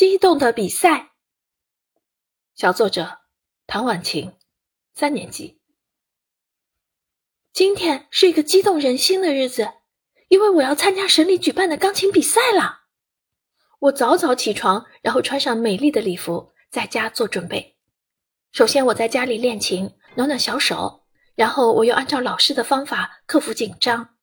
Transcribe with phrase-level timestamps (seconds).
[0.00, 1.10] 激动的比赛。
[2.54, 3.18] 小作者
[3.66, 4.34] 唐婉晴，
[4.94, 5.60] 三年级。
[7.52, 9.74] 今天是一个激动人心的日子，
[10.28, 12.84] 因为我要参加省里举办的钢琴比赛了。
[13.78, 17.76] 我早早起床，然后穿上美丽的礼服，在家做准备。
[18.52, 21.04] 首先，我在家里练琴，暖暖小手，
[21.34, 24.16] 然后我又按照老师的方法克服紧张。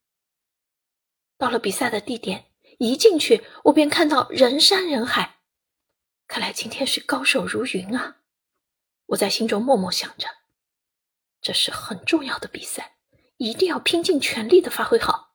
[1.38, 2.46] 到了比赛的地点，
[2.80, 5.36] 一进去我便看到人山人海。
[6.38, 8.18] 看来今天是高手如云啊！
[9.07, 10.28] 我在心中默默想着，
[11.41, 12.97] 这是很重要的比赛，
[13.37, 15.33] 一定要拼尽全力的发挥好。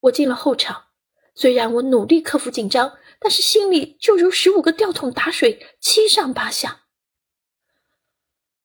[0.00, 0.88] 我进了后场，
[1.34, 6.88] 虽然我努力克服紧张，但是心里就如十五个吊桶打水，七上八下。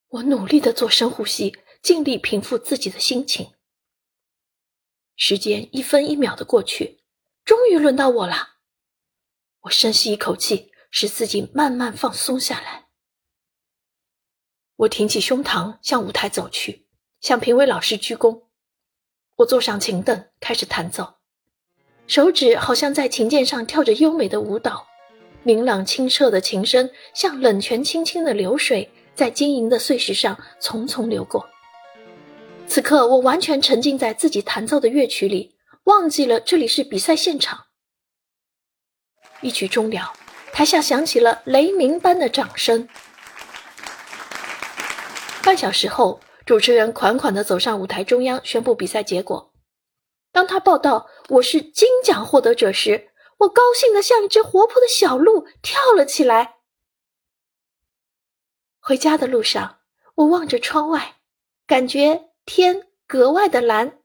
[0.09, 3.53] 我努力的做深呼吸，尽力平复自己的心情。
[5.15, 7.01] 时间一分一秒的过去，
[7.45, 8.57] 终于轮到我了。
[9.61, 10.69] 我深吸一口气。
[10.91, 12.85] 使自己慢慢放松下来。
[14.75, 16.87] 我挺起胸膛向舞台走去，
[17.19, 18.43] 向评委老师鞠躬。
[19.37, 21.15] 我坐上琴凳，开始弹奏，
[22.05, 24.87] 手指好像在琴键上跳着优美的舞蹈。
[25.43, 31.49] 明朗清澈的琴声像冷泉清清的流水，在晶莹的碎石上匆匆流过。
[32.67, 37.65] 此刻，我完全沉浸在自己弹奏的乐曲里，忘记了这里是比赛现场。
[39.41, 40.13] 一曲终了。
[40.53, 42.87] 台下响起了雷鸣般的掌声。
[45.43, 49.53] 半小时后，主持人款款地走上舞台中央，宣布比赛结果。
[50.31, 56.57] 当他报道我是金奖获得者时，我高兴得像一只活泼的小鹿，跳了起来。
[58.79, 59.79] 回家的路上，
[60.15, 61.15] 我望着窗外，
[61.65, 63.99] 感觉天格外的蓝，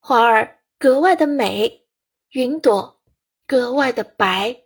[0.00, 1.86] 花儿格外的美，
[2.30, 3.00] 云朵
[3.46, 4.64] 格外的白。